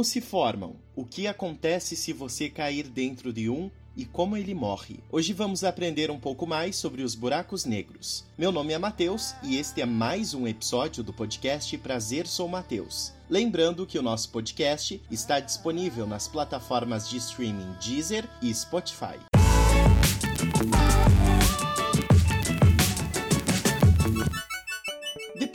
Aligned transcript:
Como 0.00 0.04
se 0.06 0.22
formam? 0.22 0.76
O 0.96 1.04
que 1.04 1.26
acontece 1.26 1.94
se 1.94 2.10
você 2.10 2.48
cair 2.48 2.88
dentro 2.88 3.34
de 3.34 3.50
um? 3.50 3.70
E 3.94 4.06
como 4.06 4.34
ele 4.34 4.54
morre. 4.54 5.00
Hoje 5.12 5.34
vamos 5.34 5.62
aprender 5.62 6.10
um 6.10 6.18
pouco 6.18 6.46
mais 6.46 6.76
sobre 6.76 7.02
os 7.02 7.14
buracos 7.14 7.66
negros. 7.66 8.24
Meu 8.38 8.50
nome 8.50 8.72
é 8.72 8.78
Matheus 8.78 9.34
e 9.42 9.58
este 9.58 9.82
é 9.82 9.84
mais 9.84 10.32
um 10.32 10.48
episódio 10.48 11.04
do 11.04 11.12
podcast 11.12 11.76
Prazer 11.76 12.26
Sou 12.26 12.48
Matheus. 12.48 13.12
Lembrando 13.28 13.86
que 13.86 13.98
o 13.98 14.02
nosso 14.02 14.30
podcast 14.30 15.02
está 15.10 15.38
disponível 15.38 16.06
nas 16.06 16.26
plataformas 16.26 17.06
de 17.06 17.18
streaming 17.18 17.74
Deezer 17.78 18.26
e 18.40 18.54
Spotify. 18.54 19.18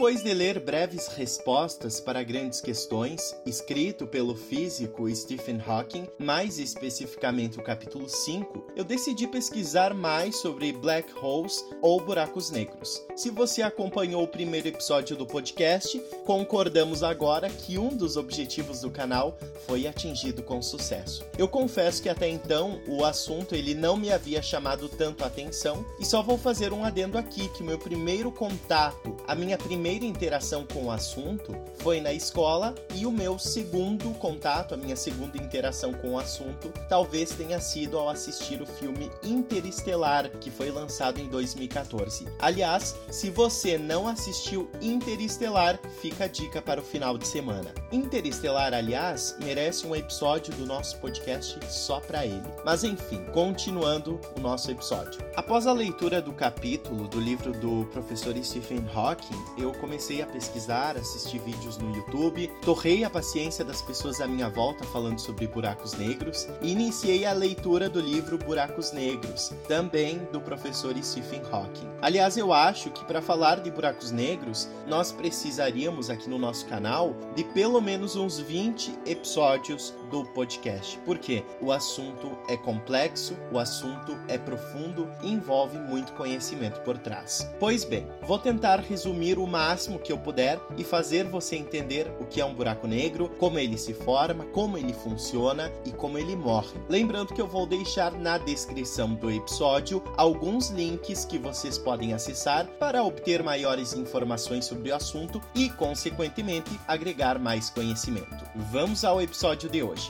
Depois 0.05 0.23
de 0.23 0.35
ler 0.35 0.59
breves 0.59 1.07
respostas 1.07 1.99
para 1.99 2.21
grandes 2.21 2.61
questões, 2.61 3.35
escrito 3.43 4.05
pelo 4.05 4.35
físico 4.35 5.09
Stephen 5.09 5.59
Hawking, 5.65 6.07
mais 6.19 6.59
especificamente 6.59 7.59
o 7.59 7.63
capítulo 7.63 8.07
5, 8.07 8.73
eu 8.75 8.83
decidi 8.83 9.25
pesquisar 9.25 9.95
mais 9.95 10.35
sobre 10.35 10.71
black 10.71 11.11
holes 11.19 11.65
ou 11.81 11.99
buracos 11.99 12.51
negros. 12.51 13.01
Se 13.15 13.31
você 13.31 13.63
acompanhou 13.63 14.21
o 14.21 14.27
primeiro 14.27 14.67
episódio 14.67 15.17
do 15.17 15.25
podcast, 15.25 15.99
concordamos 16.23 17.01
agora 17.01 17.49
que 17.49 17.79
um 17.79 17.89
dos 17.89 18.15
objetivos 18.15 18.81
do 18.81 18.91
canal 18.91 19.39
foi 19.65 19.87
atingido 19.87 20.43
com 20.43 20.61
sucesso. 20.61 21.25
Eu 21.35 21.47
confesso 21.47 22.03
que 22.03 22.09
até 22.09 22.29
então 22.29 22.79
o 22.87 23.03
assunto 23.03 23.55
ele 23.55 23.73
não 23.73 23.97
me 23.97 24.11
havia 24.11 24.43
chamado 24.43 24.87
tanto 24.87 25.23
a 25.23 25.27
atenção 25.27 25.83
e 25.99 26.05
só 26.05 26.21
vou 26.21 26.37
fazer 26.37 26.71
um 26.71 26.85
adendo 26.85 27.17
aqui 27.17 27.49
que 27.49 27.63
meu 27.63 27.79
primeiro 27.79 28.31
contato, 28.31 29.17
a 29.27 29.33
minha 29.33 29.57
primeira 29.57 29.94
primeira 29.95 30.05
interação 30.05 30.65
com 30.65 30.85
o 30.85 30.91
assunto 30.91 31.55
foi 31.77 32.01
na 32.01 32.11
escola 32.11 32.75
e 32.95 33.05
o 33.05 33.11
meu 33.11 33.39
segundo 33.39 34.09
contato, 34.15 34.73
a 34.73 34.77
minha 34.77 34.95
segunda 34.95 35.37
interação 35.37 35.93
com 35.93 36.15
o 36.15 36.19
assunto, 36.19 36.69
talvez 36.89 37.31
tenha 37.31 37.61
sido 37.61 37.97
ao 37.97 38.09
assistir 38.09 38.61
o 38.61 38.65
filme 38.65 39.09
Interestelar, 39.23 40.29
que 40.41 40.51
foi 40.51 40.69
lançado 40.69 41.21
em 41.21 41.27
2014. 41.27 42.27
Aliás, 42.39 42.95
se 43.09 43.29
você 43.29 43.77
não 43.77 44.07
assistiu 44.07 44.69
Interestelar, 44.81 45.79
fica 46.01 46.25
a 46.25 46.27
dica 46.27 46.61
para 46.61 46.81
o 46.81 46.83
final 46.83 47.17
de 47.17 47.27
semana. 47.27 47.73
Interestelar, 47.91 48.73
aliás, 48.73 49.37
merece 49.39 49.87
um 49.87 49.95
episódio 49.95 50.53
do 50.55 50.65
nosso 50.65 50.97
podcast 50.97 51.57
só 51.69 51.99
para 52.01 52.25
ele. 52.25 52.43
Mas 52.65 52.83
enfim, 52.83 53.23
continuando 53.31 54.19
o 54.35 54.41
nosso 54.41 54.71
episódio. 54.71 55.23
Após 55.35 55.67
a 55.67 55.73
leitura 55.73 56.21
do 56.21 56.33
capítulo 56.33 57.07
do 57.07 57.19
livro 57.19 57.53
do 57.53 57.85
professor 57.93 58.35
Stephen 58.43 58.83
Hawking, 58.93 59.45
eu 59.57 59.74
comecei 59.75 60.21
a 60.21 60.25
pesquisar, 60.25 60.97
assistir 60.97 61.39
vídeos 61.39 61.77
no 61.77 61.95
YouTube, 61.95 62.47
torrei 62.61 63.03
a 63.03 63.09
paciência 63.09 63.63
das 63.63 63.81
pessoas 63.81 64.21
à 64.21 64.27
minha 64.27 64.49
volta 64.49 64.83
falando 64.85 65.19
sobre 65.19 65.47
buracos 65.47 65.93
negros 65.93 66.47
e 66.61 66.71
iniciei 66.71 67.25
a 67.25 67.33
leitura 67.33 67.89
do 67.89 67.99
livro 67.99 68.37
Buracos 68.37 68.91
Negros, 68.91 69.53
também 69.67 70.19
do 70.31 70.41
professor 70.41 70.95
Stephen 71.03 71.41
Hawking. 71.51 71.89
Aliás, 72.01 72.37
eu 72.37 72.53
acho 72.53 72.89
que 72.91 73.03
para 73.05 73.21
falar 73.21 73.61
de 73.61 73.71
buracos 73.71 74.11
negros, 74.11 74.67
nós 74.87 75.11
precisaríamos 75.11 76.09
aqui 76.09 76.29
no 76.29 76.37
nosso 76.37 76.65
canal 76.65 77.15
de 77.35 77.43
pelo 77.43 77.81
menos 77.81 78.15
uns 78.15 78.39
20 78.39 78.99
episódios 79.05 79.93
do 80.15 80.23
podcast, 80.23 80.97
porque 81.05 81.43
o 81.61 81.73
assunto 81.73 82.37
é 82.47 82.55
complexo, 82.55 83.35
o 83.51 83.59
assunto 83.59 84.17
é 84.29 84.37
profundo 84.37 85.09
e 85.21 85.31
envolve 85.31 85.77
muito 85.77 86.13
conhecimento 86.13 86.79
por 86.81 86.97
trás. 86.97 87.49
Pois 87.59 87.83
bem, 87.83 88.07
vou 88.21 88.39
tentar 88.39 88.79
resumir 88.79 89.37
o 89.37 89.45
máximo 89.45 89.99
que 89.99 90.13
eu 90.13 90.17
puder 90.17 90.57
e 90.77 90.85
fazer 90.85 91.25
você 91.25 91.57
entender 91.57 92.09
o 92.19 92.25
que 92.25 92.39
é 92.39 92.45
um 92.45 92.53
buraco 92.53 92.87
negro, 92.87 93.29
como 93.37 93.59
ele 93.59 93.77
se 93.77 93.93
forma, 93.93 94.45
como 94.45 94.77
ele 94.77 94.93
funciona 94.93 95.69
e 95.83 95.91
como 95.91 96.17
ele 96.17 96.35
morre. 96.35 96.79
Lembrando 96.87 97.33
que 97.33 97.41
eu 97.41 97.47
vou 97.47 97.65
deixar 97.65 98.13
na 98.13 98.37
descrição 98.37 99.13
do 99.15 99.29
episódio 99.29 100.01
alguns 100.15 100.69
links 100.69 101.25
que 101.25 101.37
vocês 101.37 101.77
podem 101.77 102.13
acessar 102.13 102.65
para 102.79 103.03
obter 103.03 103.43
maiores 103.43 103.93
informações 103.93 104.65
sobre 104.65 104.91
o 104.91 104.95
assunto 104.95 105.41
e, 105.53 105.69
consequentemente, 105.71 106.79
agregar 106.87 107.37
mais 107.37 107.69
conhecimento. 107.69 108.45
Vamos 108.71 109.03
ao 109.03 109.21
episódio 109.21 109.69
de 109.69 109.83
hoje. 109.83 110.04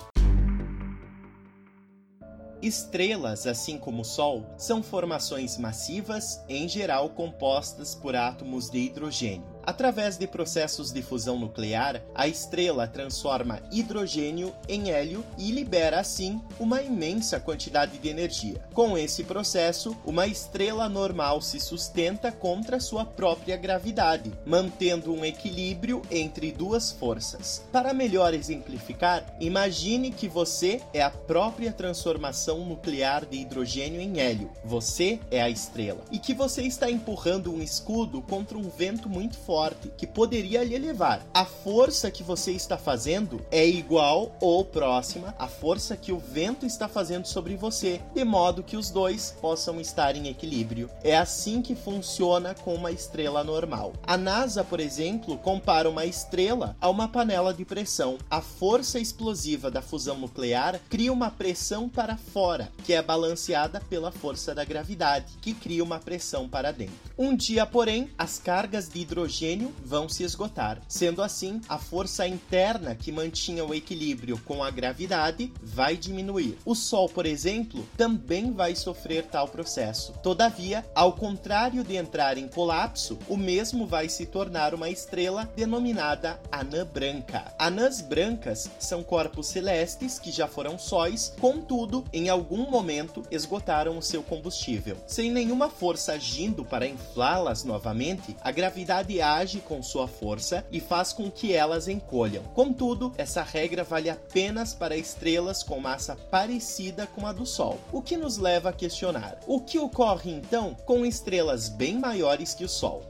Estrelas, 2.65 3.45
assim 3.45 3.77
como 3.77 4.01
o 4.01 4.05
Sol, 4.05 4.43
são 4.57 4.81
formações 4.81 5.55
massivas, 5.55 6.41
em 6.49 6.67
geral 6.67 7.09
compostas 7.11 7.93
por 7.93 8.15
átomos 8.15 8.71
de 8.71 8.79
hidrogênio. 8.79 9.54
Através 9.65 10.15
de 10.15 10.27
processos 10.27 10.91
de 10.91 11.01
fusão 11.01 11.39
nuclear, 11.39 11.99
a 12.13 12.27
estrela 12.27 12.87
transforma 12.87 13.59
hidrogênio 13.71 14.53
em 14.69 14.91
hélio 14.91 15.25
e 15.39 15.51
libera 15.51 15.99
assim 15.99 16.39
uma 16.59 16.83
imensa 16.83 17.39
quantidade 17.39 17.97
de 17.97 18.07
energia. 18.07 18.61
Com 18.73 18.95
esse 18.95 19.23
processo, 19.23 19.97
uma 20.05 20.27
estrela 20.27 20.87
normal 20.87 21.41
se 21.41 21.59
sustenta 21.59 22.31
contra 22.31 22.79
sua 22.79 23.03
própria 23.03 23.57
gravidade, 23.57 24.31
mantendo 24.45 25.11
um 25.11 25.25
equilíbrio 25.25 26.03
entre 26.11 26.51
duas 26.51 26.91
forças. 26.91 27.65
Para 27.71 27.93
melhor 27.93 28.35
exemplificar, 28.35 29.25
imagine 29.39 30.11
que 30.11 30.27
você 30.27 30.79
é 30.93 31.01
a 31.01 31.09
própria 31.09 31.71
transformação 31.71 32.63
nuclear 32.65 33.25
de 33.25 33.37
hidrogênio 33.37 33.99
em 33.99 34.19
hélio. 34.19 34.51
Você 34.63 35.19
é 35.31 35.41
a 35.41 35.49
estrela 35.49 36.03
e 36.11 36.19
que 36.19 36.35
você 36.35 36.61
está 36.61 36.89
empurrando 36.89 37.51
um 37.51 37.61
escudo 37.61 38.21
contra 38.21 38.57
um 38.57 38.69
vento 38.69 39.09
muito 39.09 39.37
forte 39.37 39.54
forte 39.55 39.89
que 39.97 40.05
poderia 40.05 40.65
lhe 40.65 40.77
levar. 40.77 41.25
A 41.33 41.45
força 41.45 42.11
que 42.11 42.21
você 42.21 42.51
está 42.51 42.77
fazendo 42.77 43.39
é 43.49 43.65
igual 43.65 44.35
ou 44.41 44.65
próxima 44.65 45.33
à 45.39 45.47
força 45.47 45.95
que 45.95 46.11
o 46.11 46.19
vento 46.19 46.65
está 46.65 46.89
fazendo 46.89 47.25
sobre 47.25 47.55
você, 47.55 48.01
de 48.13 48.25
modo 48.25 48.61
que 48.61 48.75
os 48.75 48.89
dois 48.89 49.33
possam 49.39 49.79
estar 49.79 50.13
em 50.13 50.27
equilíbrio. 50.27 50.89
É 51.01 51.15
assim 51.15 51.61
que 51.61 51.73
funciona 51.73 52.53
com 52.53 52.75
uma 52.75 52.91
estrela 52.91 53.45
normal. 53.45 53.93
A 54.05 54.17
NASA, 54.17 54.61
por 54.61 54.81
exemplo, 54.81 55.37
compara 55.37 55.89
uma 55.89 56.05
estrela 56.05 56.75
a 56.81 56.89
uma 56.89 57.07
panela 57.07 57.53
de 57.53 57.63
pressão. 57.63 58.17
A 58.29 58.41
força 58.41 58.99
explosiva 58.99 59.71
da 59.71 59.81
fusão 59.81 60.17
nuclear 60.17 60.81
cria 60.89 61.13
uma 61.13 61.31
pressão 61.31 61.87
para 61.87 62.17
fora, 62.17 62.69
que 62.83 62.91
é 62.91 63.01
balanceada 63.01 63.79
pela 63.89 64.11
força 64.11 64.53
da 64.53 64.65
gravidade, 64.65 65.31
que 65.41 65.53
cria 65.53 65.81
uma 65.81 65.97
pressão 65.97 66.49
para 66.49 66.73
dentro. 66.73 66.93
Um 67.17 67.33
dia, 67.33 67.65
porém, 67.65 68.09
as 68.17 68.37
cargas 68.37 68.89
de 68.89 68.99
hidrogênio 68.99 69.44
oxigênio 69.45 69.73
vão 69.83 70.09
se 70.09 70.23
esgotar. 70.23 70.81
Sendo 70.87 71.21
assim, 71.21 71.61
a 71.69 71.77
força 71.77 72.27
interna 72.27 72.95
que 72.95 73.11
mantinha 73.11 73.63
o 73.63 73.73
equilíbrio 73.73 74.39
com 74.39 74.63
a 74.63 74.71
gravidade 74.71 75.53
vai 75.61 75.95
diminuir. 75.95 76.57
O 76.65 76.73
Sol, 76.73 77.07
por 77.07 77.25
exemplo, 77.25 77.87
também 77.95 78.51
vai 78.51 78.75
sofrer 78.75 79.25
tal 79.25 79.47
processo. 79.47 80.13
Todavia, 80.23 80.85
ao 80.95 81.13
contrário 81.13 81.83
de 81.83 81.95
entrar 81.95 82.37
em 82.37 82.47
colapso, 82.47 83.17
o 83.27 83.37
mesmo 83.37 83.85
vai 83.85 84.09
se 84.09 84.25
tornar 84.25 84.73
uma 84.73 84.89
estrela 84.89 85.49
denominada 85.55 86.39
anã 86.51 86.85
branca. 86.85 87.53
Anãs 87.59 88.01
brancas 88.01 88.69
são 88.79 89.03
corpos 89.03 89.47
celestes 89.47 90.17
que 90.17 90.31
já 90.31 90.47
foram 90.47 90.79
sóis, 90.79 91.33
contudo, 91.39 92.03
em 92.11 92.29
algum 92.29 92.69
momento 92.69 93.23
esgotaram 93.29 93.97
o 93.97 94.01
seu 94.01 94.23
combustível. 94.23 94.97
Sem 95.07 95.31
nenhuma 95.31 95.69
força 95.69 96.13
agindo 96.13 96.65
para 96.65 96.87
inflá-las 96.87 97.63
novamente, 97.63 98.35
a 98.41 98.51
gravidade 98.51 99.19
age 99.35 99.59
com 99.59 99.81
sua 99.81 100.07
força 100.07 100.65
e 100.71 100.79
faz 100.79 101.13
com 101.13 101.29
que 101.29 101.53
elas 101.53 101.87
encolham. 101.87 102.43
Contudo, 102.53 103.13
essa 103.17 103.43
regra 103.43 103.83
vale 103.83 104.09
apenas 104.09 104.73
para 104.73 104.97
estrelas 104.97 105.63
com 105.63 105.79
massa 105.79 106.15
parecida 106.15 107.07
com 107.07 107.25
a 107.25 107.33
do 107.33 107.45
Sol, 107.45 107.79
o 107.91 108.01
que 108.01 108.17
nos 108.17 108.37
leva 108.37 108.69
a 108.69 108.73
questionar: 108.73 109.39
o 109.47 109.59
que 109.59 109.79
ocorre 109.79 110.31
então 110.31 110.75
com 110.85 111.05
estrelas 111.05 111.69
bem 111.69 111.97
maiores 111.97 112.53
que 112.53 112.63
o 112.63 112.69
Sol? 112.69 113.03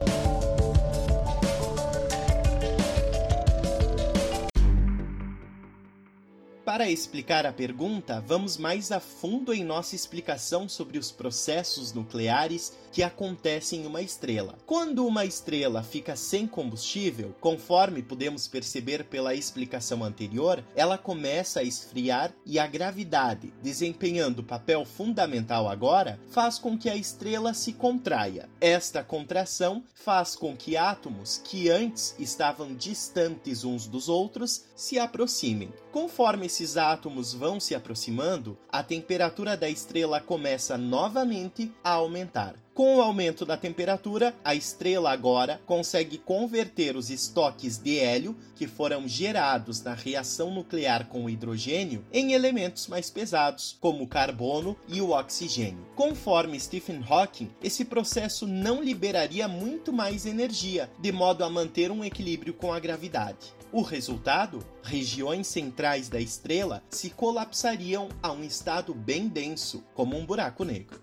Para 6.76 6.90
explicar 6.90 7.46
a 7.46 7.54
pergunta, 7.54 8.22
vamos 8.26 8.58
mais 8.58 8.92
a 8.92 9.00
fundo 9.00 9.54
em 9.54 9.64
nossa 9.64 9.96
explicação 9.96 10.68
sobre 10.68 10.98
os 10.98 11.10
processos 11.10 11.94
nucleares 11.94 12.76
que 12.92 13.02
acontecem 13.02 13.80
em 13.80 13.86
uma 13.86 14.02
estrela. 14.02 14.58
Quando 14.66 15.06
uma 15.06 15.24
estrela 15.24 15.82
fica 15.82 16.14
sem 16.16 16.46
combustível, 16.46 17.34
conforme 17.40 18.02
podemos 18.02 18.46
perceber 18.46 19.04
pela 19.04 19.34
explicação 19.34 20.04
anterior, 20.04 20.62
ela 20.74 20.98
começa 20.98 21.60
a 21.60 21.62
esfriar 21.62 22.30
e 22.44 22.58
a 22.58 22.66
gravidade, 22.66 23.54
desempenhando 23.62 24.42
papel 24.42 24.84
fundamental 24.84 25.70
agora, 25.70 26.20
faz 26.28 26.58
com 26.58 26.76
que 26.76 26.90
a 26.90 26.96
estrela 26.96 27.54
se 27.54 27.72
contraia. 27.72 28.50
Esta 28.60 29.02
contração 29.02 29.82
faz 29.94 30.36
com 30.36 30.54
que 30.54 30.76
átomos 30.76 31.40
que 31.42 31.70
antes 31.70 32.14
estavam 32.18 32.74
distantes 32.74 33.64
uns 33.64 33.86
dos 33.86 34.10
outros 34.10 34.64
se 34.74 34.98
aproximem. 34.98 35.72
Conforme 35.90 36.46
esses 36.46 36.65
esses 36.66 36.76
átomos 36.76 37.32
vão 37.32 37.60
se 37.60 37.76
aproximando, 37.76 38.58
a 38.68 38.82
temperatura 38.82 39.56
da 39.56 39.70
estrela 39.70 40.20
começa 40.20 40.76
novamente 40.76 41.72
a 41.84 41.92
aumentar. 41.92 42.56
Com 42.74 42.96
o 42.96 43.00
aumento 43.00 43.46
da 43.46 43.56
temperatura, 43.56 44.34
a 44.44 44.54
estrela 44.54 45.10
agora 45.10 45.60
consegue 45.64 46.18
converter 46.18 46.96
os 46.96 47.08
estoques 47.08 47.78
de 47.78 47.98
hélio 47.98 48.36
que 48.54 48.66
foram 48.66 49.08
gerados 49.08 49.80
na 49.80 49.94
reação 49.94 50.50
nuclear 50.50 51.06
com 51.06 51.24
o 51.24 51.30
hidrogênio 51.30 52.04
em 52.12 52.32
elementos 52.32 52.86
mais 52.88 53.08
pesados, 53.08 53.78
como 53.80 54.04
o 54.04 54.08
carbono 54.08 54.76
e 54.88 55.00
o 55.00 55.12
oxigênio. 55.12 55.86
Conforme 55.94 56.60
Stephen 56.60 57.02
Hawking, 57.08 57.50
esse 57.62 57.84
processo 57.84 58.46
não 58.46 58.82
liberaria 58.82 59.48
muito 59.48 59.90
mais 59.92 60.26
energia, 60.26 60.90
de 60.98 61.12
modo 61.12 61.44
a 61.44 61.48
manter 61.48 61.90
um 61.90 62.04
equilíbrio 62.04 62.52
com 62.52 62.74
a 62.74 62.80
gravidade. 62.80 63.55
O 63.72 63.82
resultado? 63.82 64.64
Regiões 64.82 65.46
centrais 65.46 66.08
da 66.08 66.20
estrela 66.20 66.82
se 66.88 67.10
colapsariam 67.10 68.08
a 68.22 68.32
um 68.32 68.44
estado 68.44 68.94
bem 68.94 69.28
denso, 69.28 69.84
como 69.92 70.16
um 70.16 70.24
buraco 70.24 70.64
negro. 70.64 71.00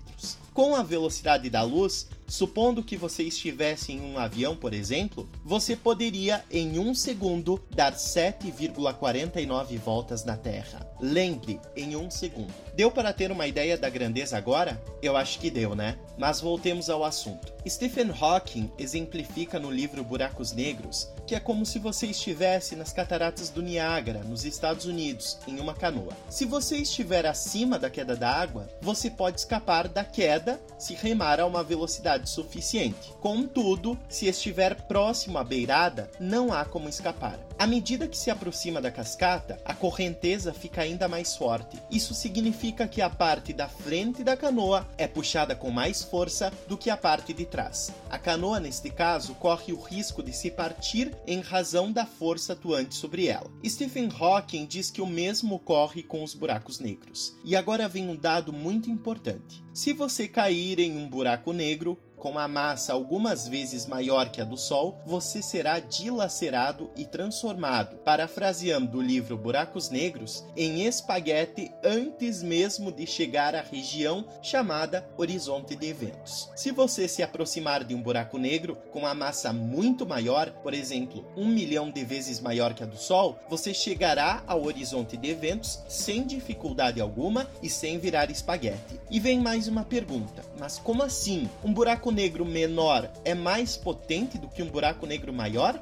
Com 0.53 0.75
a 0.75 0.83
velocidade 0.83 1.49
da 1.49 1.63
luz, 1.63 2.07
Supondo 2.27 2.83
que 2.83 2.97
você 2.97 3.23
estivesse 3.23 3.93
em 3.93 4.01
um 4.01 4.19
avião, 4.19 4.53
por 4.53 4.73
exemplo, 4.73 5.29
você 5.45 5.77
poderia 5.77 6.43
em 6.51 6.77
um 6.77 6.93
segundo 6.93 7.63
dar 7.73 7.93
7,49 7.93 9.77
voltas 9.77 10.25
na 10.25 10.35
Terra. 10.35 10.85
Lembre, 10.99 11.57
em 11.73 11.95
um 11.95 12.11
segundo. 12.11 12.66
Deu 12.77 12.91
para 12.91 13.11
ter 13.11 13.31
uma 13.31 13.47
ideia 13.47 13.75
da 13.75 13.89
grandeza 13.89 14.37
agora? 14.37 14.79
Eu 15.01 15.17
acho 15.17 15.39
que 15.39 15.49
deu, 15.49 15.73
né? 15.73 15.97
Mas 16.15 16.39
voltemos 16.39 16.91
ao 16.91 17.03
assunto. 17.03 17.51
Stephen 17.67 18.11
Hawking 18.11 18.71
exemplifica 18.77 19.57
no 19.57 19.71
livro 19.71 20.03
Buracos 20.03 20.51
Negros 20.51 21.11
que 21.27 21.35
é 21.35 21.39
como 21.41 21.65
se 21.65 21.77
você 21.77 22.07
estivesse 22.07 22.73
nas 22.73 22.93
cataratas 22.93 23.49
do 23.49 23.61
Niágara, 23.61 24.23
nos 24.23 24.45
Estados 24.45 24.85
Unidos, 24.85 25.37
em 25.45 25.59
uma 25.59 25.73
canoa. 25.73 26.13
Se 26.29 26.45
você 26.45 26.77
estiver 26.77 27.25
acima 27.25 27.77
da 27.77 27.89
queda 27.89 28.15
d'água, 28.15 28.69
você 28.81 29.11
pode 29.11 29.41
escapar 29.41 29.89
da 29.89 30.05
queda 30.05 30.57
se 30.79 30.93
remar 30.93 31.41
a 31.41 31.45
uma 31.45 31.63
velocidade 31.63 32.29
suficiente. 32.29 33.13
Contudo, 33.19 33.99
se 34.07 34.27
estiver 34.27 34.73
próximo 34.83 35.37
à 35.37 35.43
beirada, 35.43 36.09
não 36.17 36.53
há 36.53 36.63
como 36.63 36.87
escapar. 36.87 37.37
À 37.59 37.67
medida 37.67 38.07
que 38.07 38.17
se 38.17 38.29
aproxima 38.29 38.79
da 38.79 38.91
cascata, 38.91 39.59
a 39.65 39.73
correnteza 39.73 40.53
fica 40.53 40.81
ainda 40.81 41.09
mais 41.09 41.35
forte. 41.35 41.77
Isso 41.91 42.13
significa 42.13 42.66
que 42.71 43.01
a 43.01 43.09
parte 43.09 43.53
da 43.53 43.69
frente 43.69 44.23
da 44.23 44.35
canoa 44.35 44.87
é 44.97 45.07
puxada 45.07 45.55
com 45.55 45.71
mais 45.71 46.03
força 46.03 46.51
do 46.67 46.77
que 46.77 46.89
a 46.89 46.97
parte 46.97 47.33
de 47.33 47.45
trás. 47.45 47.93
A 48.09 48.17
canoa, 48.17 48.59
neste 48.59 48.89
caso, 48.89 49.35
corre 49.35 49.71
o 49.71 49.79
risco 49.79 50.21
de 50.21 50.33
se 50.33 50.51
partir 50.51 51.15
em 51.25 51.39
razão 51.39 51.91
da 51.91 52.05
força 52.05 52.53
atuante 52.53 52.95
sobre 52.95 53.27
ela. 53.27 53.49
Stephen 53.65 54.09
Hawking 54.19 54.65
diz 54.65 54.89
que 54.89 55.01
o 55.01 55.07
mesmo 55.07 55.55
ocorre 55.55 56.03
com 56.03 56.23
os 56.23 56.33
buracos 56.33 56.79
negros. 56.79 57.35
E 57.43 57.55
agora 57.55 57.87
vem 57.87 58.09
um 58.09 58.15
dado 58.15 58.51
muito 58.51 58.89
importante. 58.89 59.63
Se 59.73 59.93
você 59.93 60.27
cair 60.27 60.79
em 60.79 60.97
um 60.97 61.07
buraco 61.07 61.53
negro, 61.53 61.97
com 62.27 62.37
a 62.37 62.45
massa 62.45 62.91
algumas 62.91 63.47
vezes 63.47 63.85
maior 63.85 64.29
que 64.29 64.41
a 64.41 64.43
do 64.43 64.57
Sol, 64.57 64.99
você 65.05 65.41
será 65.41 65.79
dilacerado 65.79 66.91
e 66.93 67.05
transformado, 67.05 67.95
parafraseando 67.99 68.97
o 68.97 69.01
livro 69.01 69.37
Buracos 69.37 69.89
Negros, 69.89 70.43
em 70.53 70.85
espaguete 70.85 71.71
antes 71.81 72.43
mesmo 72.43 72.91
de 72.91 73.07
chegar 73.07 73.55
à 73.55 73.61
região 73.61 74.25
chamada 74.41 75.07
horizonte 75.15 75.73
de 75.73 75.87
eventos. 75.87 76.49
Se 76.53 76.69
você 76.69 77.07
se 77.07 77.23
aproximar 77.23 77.85
de 77.85 77.95
um 77.95 78.01
buraco 78.01 78.37
negro 78.37 78.77
com 78.91 79.07
a 79.07 79.13
massa 79.13 79.53
muito 79.53 80.05
maior, 80.05 80.49
por 80.51 80.73
exemplo, 80.73 81.25
um 81.37 81.47
milhão 81.47 81.89
de 81.89 82.03
vezes 82.03 82.41
maior 82.41 82.73
que 82.73 82.83
a 82.83 82.85
do 82.85 82.97
Sol, 82.97 83.39
você 83.49 83.73
chegará 83.73 84.43
ao 84.45 84.65
horizonte 84.65 85.15
de 85.15 85.29
eventos 85.29 85.81
sem 85.87 86.27
dificuldade 86.27 86.99
alguma 86.99 87.47
e 87.63 87.69
sem 87.69 87.97
virar 87.97 88.29
espaguete. 88.29 88.99
E 89.09 89.17
vem 89.17 89.39
mais 89.39 89.69
uma 89.69 89.85
pergunta: 89.85 90.43
mas 90.59 90.77
como 90.77 91.03
assim? 91.03 91.49
Um 91.63 91.71
buraco 91.71 92.11
negro 92.17 92.43
menor 92.43 93.11
é 93.23 93.35
mais 93.35 93.77
potente 93.77 94.39
do 94.39 94.47
que 94.47 94.63
um 94.63 94.67
buraco 94.67 95.05
negro 95.05 95.31
maior? 95.31 95.79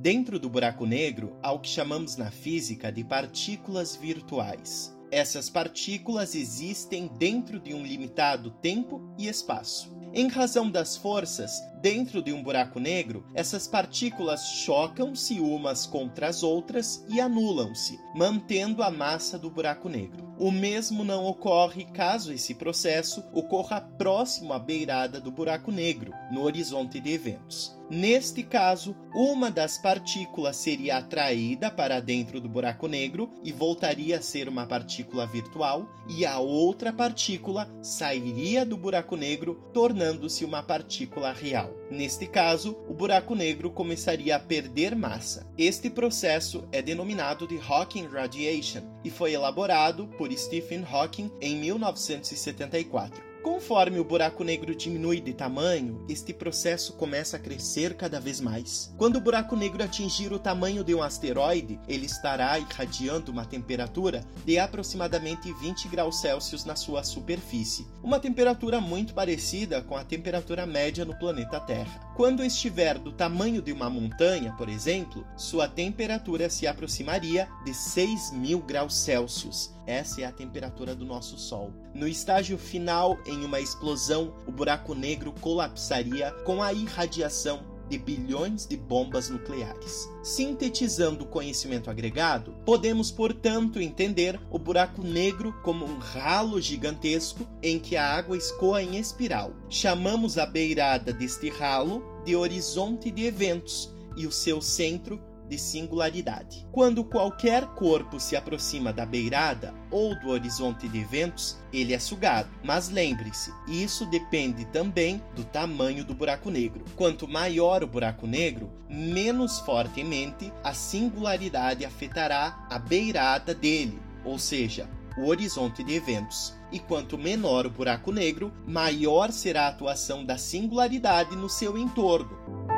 Dentro 0.04 0.38
do 0.38 0.50
buraco 0.50 0.84
negro 0.84 1.34
há 1.42 1.50
o 1.50 1.58
que 1.58 1.68
chamamos 1.70 2.14
na 2.14 2.30
física 2.30 2.92
de 2.92 3.02
partículas 3.02 3.96
virtuais. 3.96 4.94
Essas 5.10 5.48
partículas 5.48 6.34
existem 6.34 7.08
dentro 7.16 7.58
de 7.58 7.72
um 7.72 7.82
limitado 7.82 8.50
tempo 8.50 9.00
e 9.16 9.26
espaço. 9.26 9.96
Em 10.12 10.28
razão 10.28 10.70
das 10.70 10.94
forças, 10.94 11.58
dentro 11.84 12.22
de 12.22 12.32
um 12.32 12.42
buraco 12.42 12.80
negro, 12.80 13.26
essas 13.34 13.68
partículas 13.68 14.42
chocam-se 14.46 15.38
umas 15.38 15.84
contra 15.84 16.28
as 16.28 16.42
outras 16.42 17.04
e 17.10 17.20
anulam-se, 17.20 18.00
mantendo 18.14 18.82
a 18.82 18.90
massa 18.90 19.38
do 19.38 19.50
buraco 19.50 19.86
negro. 19.86 20.24
O 20.38 20.50
mesmo 20.50 21.04
não 21.04 21.26
ocorre 21.26 21.84
caso 21.84 22.32
esse 22.32 22.54
processo 22.54 23.22
ocorra 23.34 23.82
próximo 23.82 24.54
à 24.54 24.58
beirada 24.58 25.20
do 25.20 25.30
buraco 25.30 25.70
negro, 25.70 26.10
no 26.32 26.42
horizonte 26.42 26.98
de 26.98 27.12
eventos. 27.12 27.78
Neste 27.90 28.42
caso, 28.42 28.96
uma 29.14 29.50
das 29.50 29.76
partículas 29.76 30.56
seria 30.56 30.96
atraída 30.96 31.70
para 31.70 32.00
dentro 32.00 32.40
do 32.40 32.48
buraco 32.48 32.88
negro 32.88 33.30
e 33.44 33.52
voltaria 33.52 34.16
a 34.16 34.22
ser 34.22 34.48
uma 34.48 34.66
partícula 34.66 35.26
virtual, 35.26 35.86
e 36.08 36.24
a 36.24 36.38
outra 36.38 36.92
partícula 36.92 37.70
sairia 37.82 38.64
do 38.64 38.76
buraco 38.76 39.16
negro, 39.16 39.62
tornando-se 39.74 40.46
uma 40.46 40.62
partícula 40.62 41.30
real. 41.30 41.73
Neste 41.90 42.26
caso, 42.26 42.76
o 42.88 42.94
buraco 42.94 43.34
negro 43.34 43.70
começaria 43.70 44.36
a 44.36 44.40
perder 44.40 44.96
massa. 44.96 45.46
Este 45.56 45.90
processo 45.90 46.66
é 46.72 46.80
denominado 46.80 47.46
de 47.46 47.58
Hawking 47.58 48.06
Radiation 48.06 48.82
e 49.04 49.10
foi 49.10 49.32
elaborado 49.32 50.06
por 50.18 50.32
Stephen 50.32 50.84
Hawking 50.90 51.30
em 51.40 51.56
1974. 51.56 53.33
Conforme 53.44 54.00
o 54.00 54.04
buraco 54.04 54.42
negro 54.42 54.74
diminui 54.74 55.20
de 55.20 55.34
tamanho, 55.34 56.02
este 56.08 56.32
processo 56.32 56.94
começa 56.94 57.36
a 57.36 57.38
crescer 57.38 57.94
cada 57.94 58.18
vez 58.18 58.40
mais. 58.40 58.90
Quando 58.96 59.16
o 59.16 59.20
buraco 59.20 59.54
negro 59.54 59.84
atingir 59.84 60.32
o 60.32 60.38
tamanho 60.38 60.82
de 60.82 60.94
um 60.94 61.02
asteroide, 61.02 61.78
ele 61.86 62.06
estará 62.06 62.58
irradiando 62.58 63.30
uma 63.30 63.44
temperatura 63.44 64.24
de 64.46 64.58
aproximadamente 64.58 65.52
20 65.60 65.88
graus 65.88 66.22
Celsius 66.22 66.64
na 66.64 66.74
sua 66.74 67.04
superfície, 67.04 67.86
uma 68.02 68.18
temperatura 68.18 68.80
muito 68.80 69.12
parecida 69.12 69.82
com 69.82 69.94
a 69.94 70.04
temperatura 70.04 70.64
média 70.64 71.04
no 71.04 71.14
planeta 71.18 71.60
Terra. 71.60 72.03
Quando 72.14 72.44
estiver 72.44 72.96
do 72.96 73.10
tamanho 73.10 73.60
de 73.60 73.72
uma 73.72 73.90
montanha, 73.90 74.54
por 74.56 74.68
exemplo, 74.68 75.26
sua 75.36 75.66
temperatura 75.66 76.48
se 76.48 76.64
aproximaria 76.64 77.48
de 77.64 77.74
6 77.74 78.30
mil 78.34 78.60
graus 78.60 78.94
Celsius. 78.94 79.74
Essa 79.84 80.20
é 80.20 80.24
a 80.24 80.30
temperatura 80.30 80.94
do 80.94 81.04
nosso 81.04 81.36
Sol. 81.36 81.72
No 81.92 82.06
estágio 82.06 82.56
final, 82.56 83.18
em 83.26 83.44
uma 83.44 83.58
explosão, 83.58 84.32
o 84.46 84.52
buraco 84.52 84.94
negro 84.94 85.34
colapsaria 85.40 86.30
com 86.44 86.62
a 86.62 86.72
irradiação 86.72 87.73
de 87.88 87.98
bilhões 87.98 88.66
de 88.66 88.76
bombas 88.76 89.28
nucleares. 89.28 90.08
Sintetizando 90.22 91.24
o 91.24 91.28
conhecimento 91.28 91.90
agregado, 91.90 92.54
podemos, 92.64 93.10
portanto, 93.10 93.80
entender 93.80 94.40
o 94.50 94.58
buraco 94.58 95.02
negro 95.02 95.54
como 95.62 95.84
um 95.84 95.98
ralo 95.98 96.60
gigantesco 96.60 97.46
em 97.62 97.78
que 97.78 97.96
a 97.96 98.14
água 98.14 98.36
escoa 98.36 98.82
em 98.82 98.96
espiral. 98.96 99.52
Chamamos 99.68 100.38
a 100.38 100.46
beirada 100.46 101.12
deste 101.12 101.50
ralo 101.50 102.02
de 102.24 102.34
horizonte 102.34 103.10
de 103.10 103.24
eventos 103.24 103.94
e 104.16 104.26
o 104.26 104.32
seu 104.32 104.60
centro 104.60 105.20
de 105.54 105.60
singularidade. 105.60 106.66
Quando 106.72 107.04
qualquer 107.04 107.64
corpo 107.74 108.18
se 108.18 108.34
aproxima 108.34 108.92
da 108.92 109.06
beirada 109.06 109.72
ou 109.88 110.18
do 110.18 110.30
horizonte 110.30 110.88
de 110.88 110.98
eventos, 110.98 111.56
ele 111.72 111.94
é 111.94 111.98
sugado. 112.00 112.48
Mas 112.64 112.88
lembre-se, 112.88 113.52
isso 113.68 114.04
depende 114.06 114.64
também 114.66 115.22
do 115.36 115.44
tamanho 115.44 116.04
do 116.04 116.12
buraco 116.12 116.50
negro. 116.50 116.84
Quanto 116.96 117.28
maior 117.28 117.84
o 117.84 117.86
buraco 117.86 118.26
negro, 118.26 118.68
menos 118.88 119.60
fortemente 119.60 120.52
a 120.64 120.74
singularidade 120.74 121.84
afetará 121.84 122.66
a 122.68 122.76
beirada 122.76 123.54
dele, 123.54 124.02
ou 124.24 124.40
seja, 124.40 124.90
o 125.16 125.28
horizonte 125.28 125.84
de 125.84 125.94
eventos. 125.94 126.52
E 126.72 126.80
quanto 126.80 127.16
menor 127.16 127.66
o 127.66 127.70
buraco 127.70 128.10
negro, 128.10 128.52
maior 128.66 129.30
será 129.30 129.66
a 129.66 129.68
atuação 129.68 130.24
da 130.24 130.36
singularidade 130.36 131.36
no 131.36 131.48
seu 131.48 131.78
entorno. 131.78 132.73